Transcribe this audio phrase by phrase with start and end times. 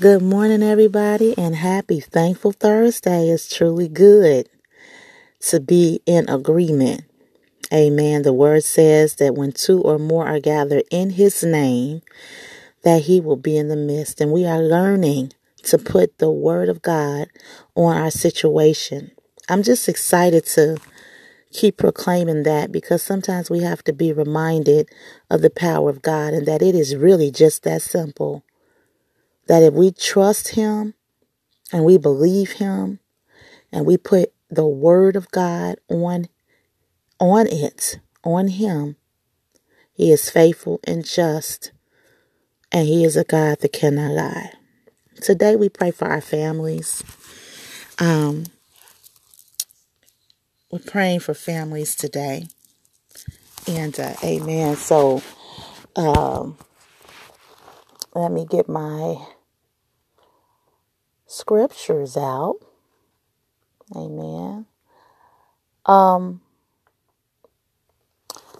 [0.00, 3.30] Good morning, everybody, and happy Thankful Thursday.
[3.30, 4.48] It's truly good
[5.40, 7.02] to be in agreement.
[7.74, 8.22] Amen.
[8.22, 12.02] The word says that when two or more are gathered in his name,
[12.84, 14.20] that he will be in the midst.
[14.20, 15.32] And we are learning
[15.64, 17.26] to put the word of God
[17.74, 19.10] on our situation.
[19.48, 20.76] I'm just excited to
[21.52, 24.88] keep proclaiming that because sometimes we have to be reminded
[25.28, 28.44] of the power of God and that it is really just that simple.
[29.48, 30.94] That if we trust Him
[31.72, 33.00] and we believe Him
[33.72, 36.28] and we put the Word of God on
[37.20, 38.96] on it, on Him,
[39.92, 41.72] He is faithful and just,
[42.70, 44.52] and He is a God that cannot lie.
[45.20, 47.02] Today we pray for our families.
[47.98, 48.44] Um,
[50.70, 52.46] we're praying for families today,
[53.66, 54.76] and uh, Amen.
[54.76, 55.22] So,
[55.96, 56.56] um,
[58.14, 59.16] let me get my
[61.28, 62.56] scriptures out.
[63.96, 64.66] Amen.
[65.86, 66.40] Um,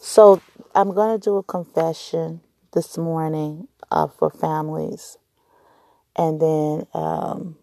[0.00, 0.40] so
[0.74, 2.40] I'm going to do a confession
[2.72, 5.18] this morning uh, for families,
[6.16, 7.56] and then um,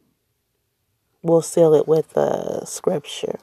[1.23, 3.39] we'll seal it with a scripture.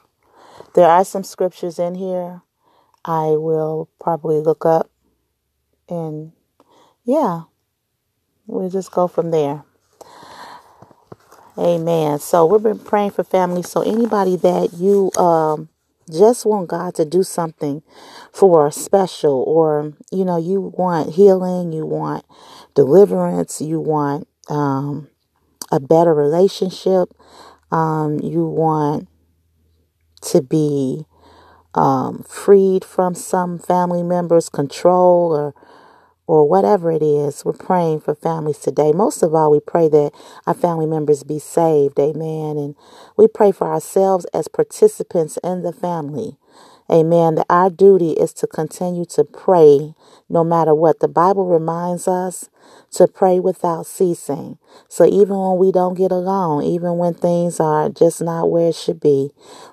[0.75, 2.43] There are some scriptures in here
[3.05, 4.91] I will probably look up,
[5.89, 6.33] and
[7.05, 7.43] yeah,
[8.47, 9.66] we'll just go from there.
[11.59, 12.19] Amen.
[12.19, 13.71] So we've been praying for families.
[13.71, 15.71] So anybody that you um,
[16.11, 17.83] just want God to do something
[18.33, 22.25] for special, or you know, you want healing, you want
[22.75, 25.09] deliverance, you want um,
[25.73, 27.09] a better relationship,
[27.73, 29.09] um, you want
[30.23, 31.07] to be
[31.75, 35.55] um, freed from some family members' control or
[36.27, 38.93] or whatever it is, we're praying for families today.
[38.93, 40.13] Most of all, we pray that
[40.47, 41.99] our family members be saved.
[42.01, 42.57] Amen.
[42.59, 42.77] And
[43.17, 46.39] we pray for ourselves as participants in the family.
[46.91, 47.37] Amen.
[47.37, 49.95] That our duty is to continue to pray
[50.29, 51.01] no matter what.
[51.01, 52.51] The Bible reminds us
[52.93, 54.59] to pray without ceasing.
[54.89, 58.77] So even when we don't get along, even when things are just not where it
[58.77, 59.31] should be,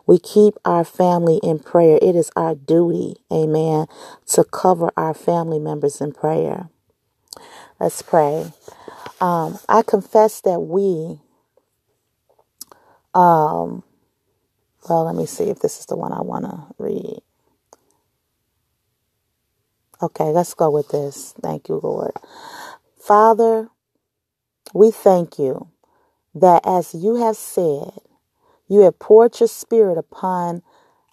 [0.07, 1.99] we keep our family in prayer.
[2.01, 3.87] It is our duty, amen,
[4.27, 6.69] to cover our family members in prayer.
[7.79, 8.53] Let's pray.
[9.21, 11.19] Um, I confess that we,
[13.15, 13.83] um,
[14.89, 17.19] well, let me see if this is the one I want to read.
[20.01, 21.33] Okay, let's go with this.
[21.41, 22.11] Thank you, Lord.
[23.05, 23.67] Father,
[24.73, 25.67] we thank you
[26.33, 27.99] that as you have said,
[28.69, 30.63] you have poured your spirit upon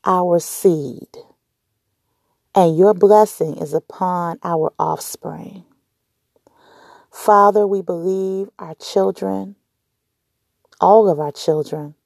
[0.04, 1.08] our seed,
[2.54, 5.64] and your blessing is upon our offspring.
[7.10, 9.56] Father, we believe our children,
[10.80, 11.96] all of our children,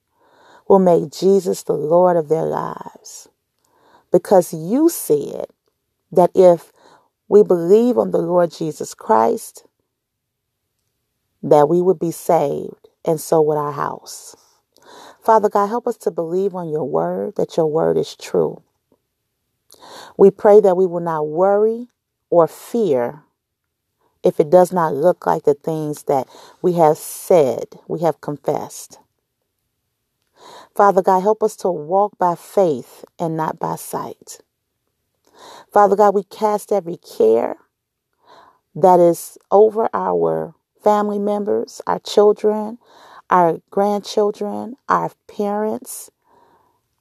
[0.66, 3.28] will make Jesus the Lord of their lives.
[4.10, 5.44] Because you said
[6.10, 6.72] that if
[7.28, 9.66] we believe on the Lord Jesus Christ,
[11.44, 14.36] that we would be saved, and so would our house.
[15.22, 18.62] Father God, help us to believe on your word, that your word is true.
[20.18, 21.88] We pray that we will not worry
[22.30, 23.24] or fear
[24.24, 26.28] if it does not look like the things that
[26.62, 28.98] we have said, we have confessed.
[30.74, 34.40] Father God, help us to walk by faith and not by sight.
[35.72, 37.56] Father God, we cast every care
[38.74, 42.78] that is over our family members, our children,
[43.30, 46.10] our grandchildren, our parents,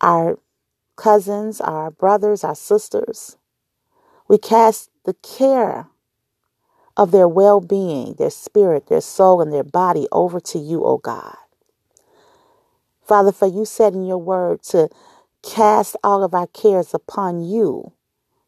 [0.02, 0.40] our
[0.96, 3.38] cousins, our brothers, our sisters.
[4.28, 5.88] We cast the care
[6.98, 10.98] of their well being, their spirit, their soul, and their body over to you, O
[10.98, 11.36] God.
[13.04, 14.90] Father, for you said in your word to
[15.44, 17.94] cast all of our cares upon you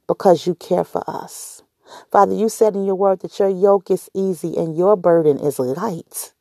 [0.07, 1.63] because you care for us.
[2.11, 5.59] Father, you said in your word that your yoke is easy and your burden is
[5.59, 6.33] light.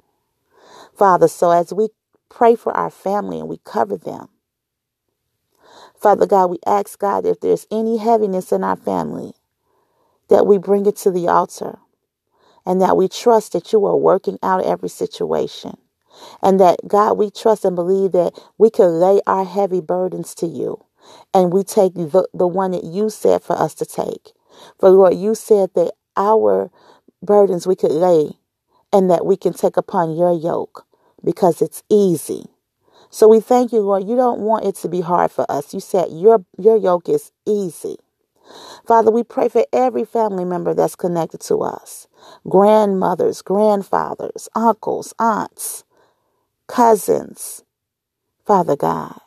[0.96, 1.88] Father, so as we
[2.30, 4.28] pray for our family and we cover them,
[6.00, 9.32] Father God, we ask God if there's any heaviness in our family,
[10.28, 11.78] that we bring it to the altar
[12.66, 15.78] and that we trust that you are working out every situation.
[16.42, 20.46] And that, God, we trust and believe that we can lay our heavy burdens to
[20.46, 20.84] you
[21.34, 24.33] and we take the, the one that you said for us to take.
[24.80, 26.70] For Lord, you said that our
[27.22, 28.32] burdens we could lay
[28.92, 30.86] and that we can take upon your yoke
[31.24, 32.46] because it's easy.
[33.10, 34.08] So we thank you, Lord.
[34.08, 35.74] You don't want it to be hard for us.
[35.74, 37.96] You said your your yoke is easy.
[38.86, 42.08] Father, we pray for every family member that's connected to us
[42.48, 45.84] grandmothers, grandfathers, uncles, aunts,
[46.68, 47.64] cousins.
[48.46, 49.20] Father God,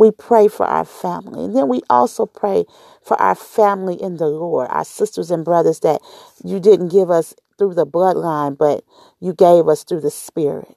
[0.00, 1.44] we pray for our family.
[1.44, 2.64] And then we also pray
[3.04, 6.00] for our family in the Lord, our sisters and brothers that
[6.42, 8.82] you didn't give us through the bloodline, but
[9.20, 10.74] you gave us through the Spirit.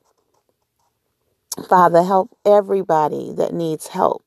[1.69, 4.25] Father, help everybody that needs help.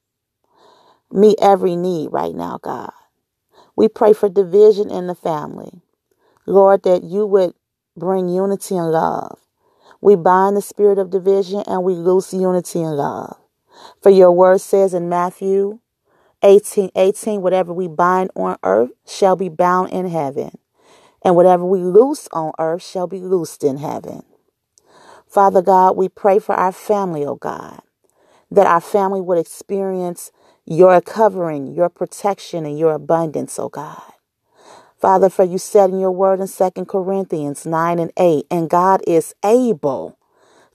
[1.13, 2.93] Meet every need right now, God.
[3.77, 5.83] We pray for division in the family.
[6.47, 7.53] Lord, that you would
[7.99, 9.41] bring unity and love.
[10.01, 13.37] We bind the spirit of division and we loose unity and love.
[14.03, 15.81] For your word says in Matthew
[16.43, 20.59] 18, 18, whatever we bind on earth shall be bound in heaven,
[21.23, 24.23] and whatever we loose on earth shall be loosed in heaven.
[25.29, 27.81] Father God, we pray for our family, oh God,
[28.51, 30.31] that our family would experience
[30.65, 34.03] your covering, your protection, and your abundance, oh God.
[34.99, 39.03] Father, for you said in your word in 2 Corinthians 9 and 8, and God
[39.07, 40.19] is able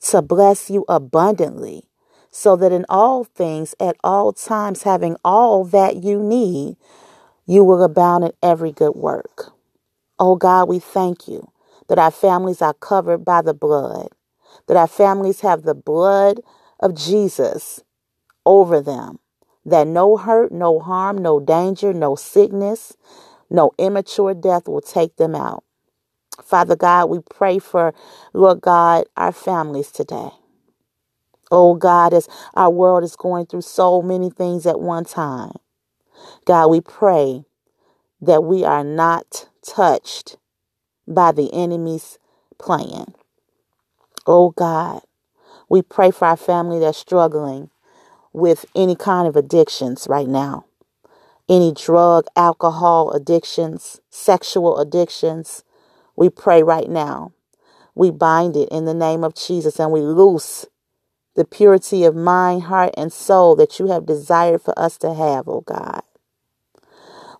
[0.01, 1.89] to bless you abundantly,
[2.31, 6.77] so that in all things, at all times, having all that you need,
[7.45, 9.53] you will abound in every good work.
[10.19, 11.51] Oh God, we thank you
[11.89, 14.09] that our families are covered by the blood
[14.67, 16.39] that our families have the blood
[16.79, 17.83] of Jesus
[18.45, 19.19] over them,
[19.65, 22.95] that no hurt, no harm, no danger, no sickness,
[23.49, 25.63] no immature death will take them out.
[26.43, 27.93] Father God, we pray for,
[28.33, 30.29] Lord God, our families today.
[31.51, 35.53] Oh God, as our world is going through so many things at one time,
[36.45, 37.45] God, we pray
[38.21, 40.37] that we are not touched
[41.07, 42.19] by the enemy's
[42.59, 43.13] plan.
[44.27, 45.01] Oh God,
[45.69, 47.69] we pray for our family that's struggling
[48.33, 50.65] with any kind of addictions right now.
[51.49, 55.63] Any drug, alcohol addictions, sexual addictions.
[56.15, 57.33] We pray right now.
[57.95, 60.65] We bind it in the name of Jesus and we loose
[61.35, 65.47] the purity of mind, heart, and soul that you have desired for us to have,
[65.47, 66.01] oh God.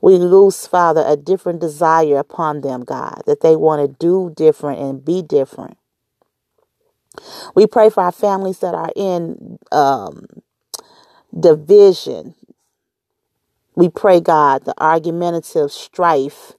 [0.01, 4.79] We loose, Father, a different desire upon them, God, that they want to do different
[4.79, 5.77] and be different.
[7.55, 10.25] We pray for our families that are in um,
[11.37, 12.35] division.
[13.75, 16.53] We pray, God, the argumentative strife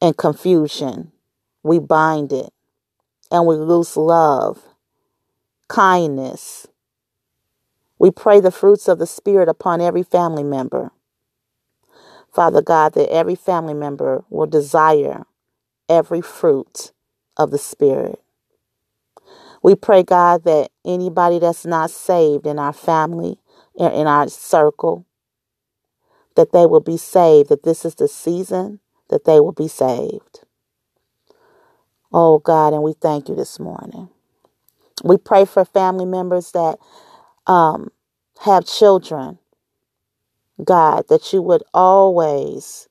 [0.00, 1.12] and confusion.
[1.62, 2.50] We bind it
[3.30, 4.62] and we loose love,
[5.68, 6.66] kindness.
[7.98, 10.92] We pray the fruits of the Spirit upon every family member.
[12.32, 15.24] Father God, that every family member will desire
[15.88, 16.92] every fruit
[17.36, 18.20] of the Spirit.
[19.62, 23.38] We pray, God, that anybody that's not saved in our family,
[23.76, 25.06] in our circle,
[26.36, 28.80] that they will be saved, that this is the season
[29.10, 30.42] that they will be saved.
[32.12, 34.08] Oh, God, and we thank you this morning.
[35.04, 36.78] We pray for family members that
[37.46, 37.90] um,
[38.40, 39.38] have children.
[40.64, 42.88] God, that you would always,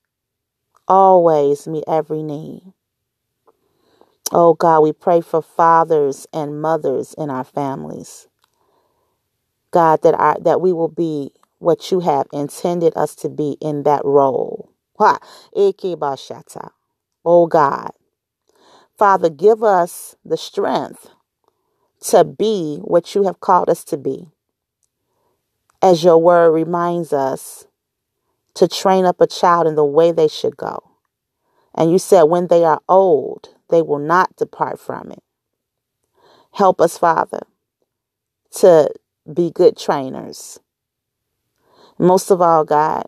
[0.88, 2.74] always meet every need.
[4.31, 8.27] Oh God, we pray for fathers and mothers in our families.
[9.71, 13.83] God, that I that we will be what you have intended us to be in
[13.83, 14.71] that role.
[17.25, 17.92] Oh God.
[18.98, 21.09] Father, give us the strength
[22.01, 24.30] to be what you have called us to be.
[25.81, 27.68] As your word reminds us
[28.56, 30.83] to train up a child in the way they should go.
[31.75, 35.23] And you said when they are old, they will not depart from it.
[36.54, 37.42] Help us, Father,
[38.54, 38.89] to
[39.31, 40.59] be good trainers.
[41.99, 43.06] Most of all, God,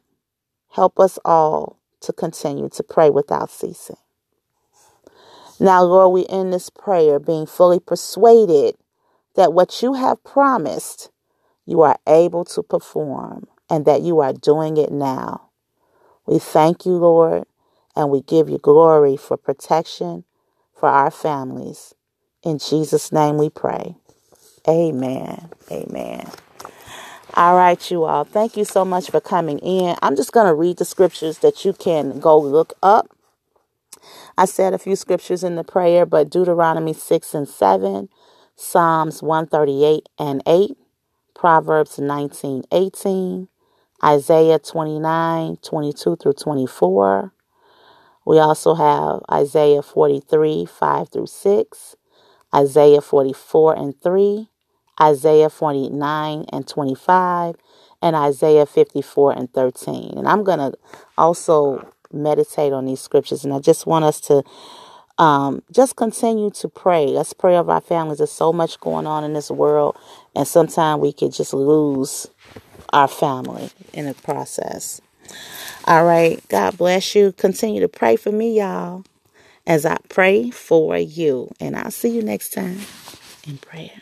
[0.71, 3.97] help us all to continue to pray without ceasing.
[5.59, 8.75] Now, Lord, we end this prayer being fully persuaded
[9.35, 11.11] that what you have promised,
[11.65, 15.49] you are able to perform and that you are doing it now.
[16.27, 17.45] We thank you, Lord,
[17.95, 20.25] and we give you glory for protection
[20.75, 21.95] for our families.
[22.43, 23.95] In Jesus' name we pray.
[24.67, 25.49] Amen.
[25.71, 26.29] Amen.
[27.35, 28.25] All right, you all.
[28.25, 29.95] Thank you so much for coming in.
[30.03, 33.09] I'm just going to read the scriptures that you can go look up.
[34.37, 38.09] I said a few scriptures in the prayer, but Deuteronomy 6 and 7,
[38.55, 40.77] Psalms 138 and 8,
[41.35, 43.47] Proverbs 19, 18,
[44.03, 47.33] Isaiah 29, 22 through 24,
[48.25, 51.95] we also have Isaiah 43, 5 through 6,
[52.53, 54.49] Isaiah 44 and 3,
[55.01, 57.55] Isaiah 49 and 25,
[58.01, 60.17] and Isaiah 54 and 13.
[60.17, 60.77] And I'm going to
[61.17, 63.43] also meditate on these scriptures.
[63.43, 64.43] And I just want us to
[65.17, 67.07] um, just continue to pray.
[67.07, 68.19] Let's pray of our families.
[68.19, 69.97] There's so much going on in this world,
[70.35, 72.27] and sometimes we could just lose
[72.93, 75.01] our family in the process.
[75.85, 76.41] All right.
[76.49, 77.31] God bless you.
[77.33, 79.03] Continue to pray for me, y'all,
[79.67, 81.51] as I pray for you.
[81.59, 82.79] And I'll see you next time
[83.47, 84.01] in prayer.